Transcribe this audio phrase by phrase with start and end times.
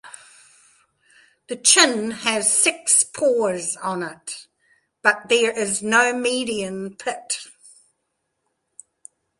[1.47, 4.47] The chin has six pores on it
[5.03, 7.37] but there is no median pit.